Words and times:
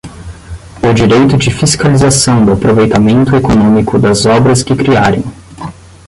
o 0.81 0.91
direito 0.93 1.37
de 1.37 1.51
fiscalização 1.51 2.43
do 2.43 2.53
aproveitamento 2.53 3.35
econômico 3.35 3.99
das 3.99 4.25
obras 4.25 4.63
que 4.63 4.75
criarem 4.75 5.23